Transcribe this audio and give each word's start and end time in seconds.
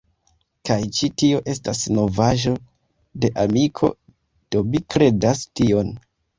Kaj 0.69 0.77
ĉi 0.99 1.09
tio 1.21 1.41
estas 1.53 1.83
novaĵo 1.99 2.55
de 3.27 3.31
amiko, 3.45 3.93
do 4.57 4.67
mi 4.73 4.85
kredas 4.97 5.47
tion. 5.59 5.97